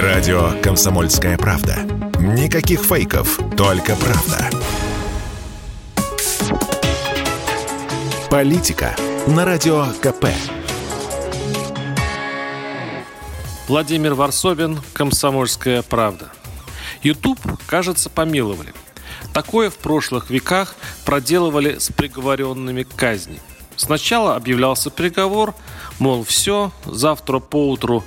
Радио 0.00 0.52
«Комсомольская 0.62 1.36
правда». 1.36 1.80
Никаких 2.18 2.80
фейков, 2.80 3.38
только 3.58 3.94
правда. 3.94 4.48
Политика 8.30 8.96
на 9.26 9.44
Радио 9.44 9.84
КП. 10.00 10.28
Владимир 13.68 14.14
Варсобин, 14.14 14.80
«Комсомольская 14.94 15.82
правда». 15.82 16.32
YouTube, 17.02 17.38
кажется, 17.66 18.08
помиловали. 18.08 18.72
Такое 19.34 19.68
в 19.68 19.76
прошлых 19.76 20.30
веках 20.30 20.74
проделывали 21.04 21.78
с 21.78 21.92
приговоренными 21.92 22.84
к 22.84 22.94
казни. 22.96 23.40
Сначала 23.76 24.36
объявлялся 24.36 24.88
приговор, 24.88 25.54
мол, 25.98 26.24
все, 26.24 26.72
завтра 26.86 27.40
поутру 27.40 28.02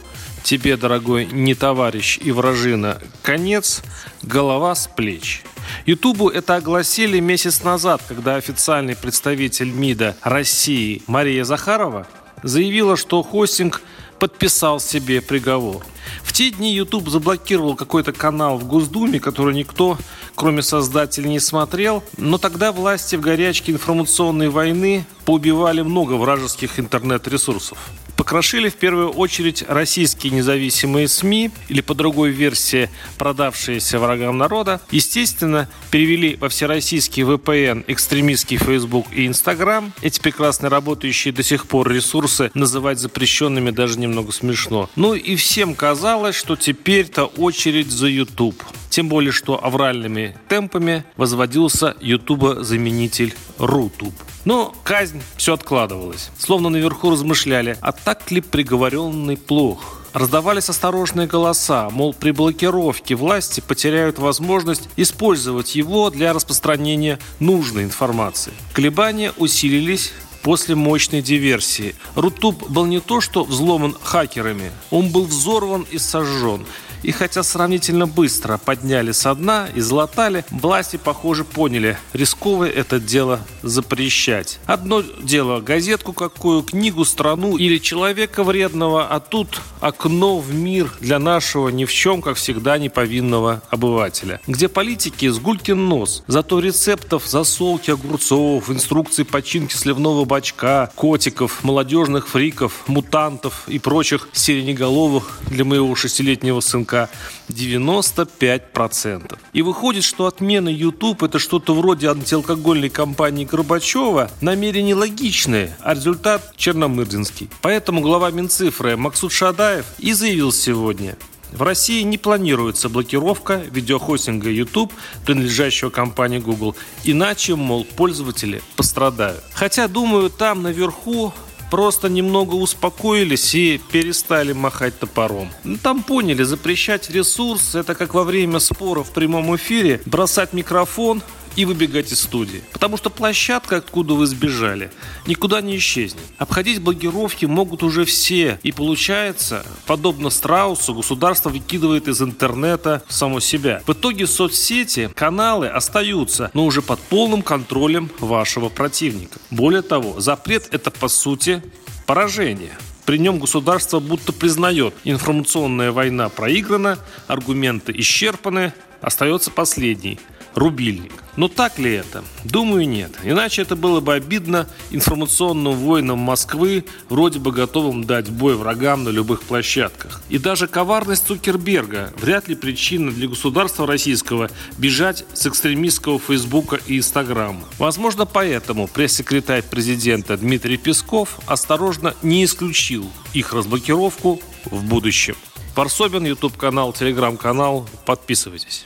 тебе, 0.46 0.78
дорогой 0.78 1.26
не 1.26 1.56
товарищ 1.56 2.20
и 2.22 2.32
вражина, 2.32 3.02
конец, 3.24 3.82
голова 4.22 4.76
с 4.76 4.88
плеч. 4.88 5.44
Ютубу 5.86 6.30
это 6.30 6.56
огласили 6.56 7.20
месяц 7.20 7.64
назад, 7.64 8.02
когда 8.08 8.36
официальный 8.36 8.96
представитель 8.96 9.72
МИДа 9.72 10.16
России 10.22 11.02
Мария 11.08 11.44
Захарова 11.44 12.08
заявила, 12.44 12.96
что 12.96 13.24
хостинг 13.24 13.82
подписал 14.20 14.80
себе 14.80 15.22
приговор. 15.22 15.84
В 16.24 16.32
те 16.32 16.52
дни 16.52 16.74
YouTube 16.74 17.10
заблокировал 17.10 17.76
какой-то 17.76 18.14
канал 18.14 18.58
в 18.58 18.68
Госдуме, 18.68 19.20
который 19.20 19.56
никто, 19.56 19.98
кроме 20.36 20.62
создателей, 20.62 21.30
не 21.30 21.40
смотрел. 21.40 22.04
Но 22.18 22.38
тогда 22.38 22.72
власти 22.72 23.16
в 23.16 23.22
горячке 23.22 23.72
информационной 23.72 24.50
войны 24.50 25.06
поубивали 25.26 25.82
много 25.82 26.14
вражеских 26.14 26.80
интернет-ресурсов 26.80 27.80
покрошили 28.26 28.70
в 28.70 28.76
первую 28.76 29.12
очередь 29.12 29.64
российские 29.68 30.34
независимые 30.34 31.08
СМИ, 31.08 31.52
или 31.70 31.82
по 31.82 31.94
другой 31.94 32.32
версии 32.32 32.90
продавшиеся 33.20 34.00
врагам 34.00 34.36
народа. 34.40 34.82
Естественно, 34.90 35.70
перевели 35.92 36.36
во 36.36 36.50
всероссийский 36.50 37.22
VPN 37.22 37.84
экстремистский 37.86 38.58
Facebook 38.58 39.06
и 39.12 39.28
Instagram. 39.28 39.94
Эти 40.02 40.20
прекрасно 40.20 40.70
работающие 40.70 41.32
до 41.36 41.44
сих 41.44 41.68
пор 41.68 41.92
ресурсы 41.92 42.50
называть 42.56 42.98
запрещенными 42.98 43.70
даже 43.70 44.00
немного 44.00 44.32
смешно. 44.32 44.90
Ну 44.96 45.14
и 45.14 45.36
всем 45.36 45.76
казалось, 45.76 46.36
что 46.36 46.56
теперь-то 46.56 47.26
очередь 47.26 47.92
за 47.92 48.08
YouTube. 48.08 48.60
Тем 48.90 49.08
более, 49.08 49.34
что 49.34 49.64
авральными 49.64 50.36
темпами 50.50 51.04
возводился 51.16 51.96
YouTube-заменитель 52.02 53.36
Рутуб. 53.60 54.16
Но 54.46 54.74
казнь 54.84 55.22
все 55.38 55.56
откладывалась. 55.56 56.30
Словно 56.38 56.70
наверху 56.70 57.10
размышляли, 57.10 57.78
а 57.82 57.92
так 57.92 58.32
ли 58.32 58.42
приговоренный 58.42 59.38
плох? 59.38 60.02
Раздавались 60.14 60.70
осторожные 60.70 61.28
голоса, 61.28 61.90
мол, 61.90 62.14
при 62.14 62.32
блокировке 62.32 63.16
власти 63.16 63.60
потеряют 63.60 64.18
возможность 64.18 64.88
использовать 64.96 65.76
его 65.76 66.10
для 66.10 66.32
распространения 66.32 67.20
нужной 67.40 67.84
информации. 67.84 68.54
Колебания 68.72 69.34
усилились 69.36 70.14
после 70.42 70.76
мощной 70.76 71.22
диверсии. 71.22 71.96
Рутуб 72.16 72.70
был 72.70 72.86
не 72.86 73.02
то 73.02 73.20
что 73.20 73.44
взломан 73.44 73.98
хакерами, 74.02 74.72
он 74.92 75.10
был 75.10 75.26
взорван 75.26 75.86
и 75.92 75.98
сожжен. 75.98 76.66
И 77.06 77.12
хотя 77.12 77.44
сравнительно 77.44 78.08
быстро 78.08 78.58
подняли 78.58 79.12
со 79.12 79.36
дна 79.36 79.68
и 79.76 79.80
златали, 79.80 80.44
власти, 80.50 80.98
похоже, 80.98 81.44
поняли, 81.44 82.00
рисковое 82.14 82.72
это 82.72 83.00
дело 83.00 83.42
запрещать. 83.62 84.60
Одно 84.66 85.04
дело 85.22 85.62
газетку 85.62 86.14
какую, 86.14 86.64
книгу, 86.64 87.06
страну 87.06 87.58
или 87.58 87.78
человека 87.78 88.44
вредного, 88.44 89.06
а 89.06 89.20
тут 89.20 89.62
окно 89.82 90.40
в 90.40 90.52
мир 90.52 90.92
для 91.00 91.20
нашего 91.20 91.70
ни 91.70 91.86
в 91.86 91.94
чем, 91.94 92.24
как 92.24 92.38
всегда, 92.38 92.80
неповинного 92.80 93.62
обывателя. 93.70 94.42
Где 94.48 94.68
политики 94.68 95.30
с 95.30 95.38
гулькин 95.38 95.88
нос, 95.88 96.24
зато 96.26 96.60
рецептов 96.60 97.28
засолки 97.28 97.92
огурцов, 97.92 98.72
инструкций 98.72 99.26
починки 99.26 99.76
сливного 99.76 100.26
бачка, 100.26 100.90
котиков, 100.96 101.64
молодежных 101.64 102.28
фриков, 102.28 102.84
мутантов 102.88 103.62
и 103.68 103.78
прочих 103.78 104.28
сиреноголовых 104.34 105.38
для 105.52 105.66
моего 105.66 105.94
шестилетнего 105.94 106.62
сынка 106.62 106.95
языка 106.96 107.10
95%. 107.50 109.38
И 109.54 109.62
выходит, 109.62 110.04
что 110.04 110.26
отмена 110.26 110.70
YouTube 110.70 111.24
это 111.24 111.40
что-то 111.40 111.76
вроде 111.76 112.10
антиалкогольной 112.10 112.90
кампании 112.90 113.46
Горбачева 113.46 114.32
намерение 114.42 114.96
логичное, 114.96 115.78
а 115.82 115.94
результат 115.94 116.54
черномырдинский. 116.58 117.50
Поэтому 117.62 118.02
глава 118.02 118.32
Минцифры 118.32 118.98
Максут 118.98 119.32
Шадаев 119.32 119.86
и 120.00 120.14
заявил 120.14 120.52
сегодня, 120.52 121.16
в 121.52 121.62
России 121.62 122.02
не 122.02 122.18
планируется 122.18 122.90
блокировка 122.90 123.56
видеохостинга 123.72 124.50
YouTube, 124.50 124.92
принадлежащего 125.26 125.90
компании 125.90 126.40
Google. 126.40 126.76
Иначе, 127.06 127.56
мол, 127.56 127.86
пользователи 127.86 128.62
пострадают. 128.76 129.42
Хотя, 129.54 129.88
думаю, 129.88 130.30
там 130.30 130.64
наверху 130.64 131.34
просто 131.76 132.08
немного 132.08 132.56
успокоились 132.56 133.54
и 133.54 133.82
перестали 133.92 134.54
махать 134.54 134.98
топором. 134.98 135.50
Ну, 135.66 135.76
там 135.76 136.04
поняли, 136.04 136.44
запрещать 136.44 137.10
ресурс– 137.10 137.62
это 137.76 137.96
как 137.96 138.14
во 138.14 138.24
время 138.24 138.60
спора 138.60 139.04
в 139.04 139.12
прямом 139.12 139.54
эфире 139.58 140.00
бросать 140.06 140.54
микрофон 140.54 141.22
и 141.56 141.66
выбегать 141.66 142.12
из 142.12 142.22
студии. 142.22 142.64
Потому 142.74 142.98
что 142.98 143.10
площадка, 143.10 143.78
откуда 143.78 144.14
вы 144.14 144.26
сбежали, 144.26 144.92
никуда 145.28 145.62
не 145.62 145.78
исчезнет. 145.78 146.24
Обходить 146.38 146.82
блокировки 146.82 147.46
могут 147.46 147.84
уже 147.84 148.06
все. 148.06 148.60
И 148.64 148.72
получается, 148.72 149.66
подобно 149.86 150.30
страусу, 150.30 150.94
государство 150.94 151.50
выкидывает 151.50 152.08
из 152.08 152.22
интернета 152.22 153.04
само 153.08 153.40
себя. 153.40 153.82
В 153.88 153.94
итоге 153.94 154.28
соцсети, 154.28 155.10
каналы 155.16 155.68
остаются, 155.68 156.52
но 156.54 156.66
уже 156.66 156.82
под 156.82 157.00
полным 157.00 157.42
контролем 157.42 158.10
вашего 158.20 158.70
противника. 158.70 159.40
Более 159.50 159.82
того, 159.82 160.20
запрет 160.20 160.68
это 160.72 160.92
по 160.92 161.08
сути 161.08 161.62
поражение. 162.06 162.78
При 163.06 163.20
нем 163.20 163.40
государство 163.40 164.00
будто 164.00 164.34
признает, 164.34 164.96
информационная 165.04 165.92
война 165.92 166.30
проиграна, 166.30 166.98
аргументы 167.28 167.94
исчерпаны, 167.96 168.74
остается 169.02 169.52
последний– 169.52 170.20
рубильник. 170.56 171.14
Но 171.38 171.48
так 171.48 171.78
ли 171.80 171.92
это? 171.94 172.24
Думаю, 172.44 172.88
нет. 172.88 173.12
Иначе 173.24 173.62
это 173.62 173.76
было 173.76 174.00
бы 174.00 174.14
обидно 174.14 174.68
информационным 174.92 175.74
воинам 175.74 176.20
Москвы, 176.20 176.86
вроде 177.10 177.40
бы 177.40 177.52
готовым 177.52 178.04
дать 178.06 178.30
бой 178.30 178.56
врагам 178.56 179.04
на 179.04 179.10
любых 179.10 179.44
площадках. 179.44 180.22
И 180.30 180.38
даже 180.38 180.68
коварность 180.68 181.28
Цукерберга 181.28 182.14
вряд 182.18 182.48
ли 182.48 182.56
причина 182.56 183.12
для 183.12 183.28
государства 183.28 183.86
российского 183.86 184.50
бежать 184.78 185.26
с 185.34 185.46
экстремистского 185.46 186.20
Фейсбука 186.20 186.80
и 186.88 186.98
Инстаграма. 186.98 187.64
Возможно, 187.78 188.26
поэтому 188.26 188.88
пресс-секретарь 188.88 189.64
президента 189.64 190.38
Дмитрий 190.38 190.78
Песков 190.78 191.40
осторожно 191.46 192.14
не 192.22 192.46
исключил 192.46 193.10
их 193.34 193.54
разблокировку 193.54 194.40
в 194.66 194.84
будущем. 194.86 195.36
Варсобин, 195.76 196.26
YouTube-канал, 196.26 196.94
Телеграм-канал. 196.94 197.88
Подписывайтесь. 198.06 198.86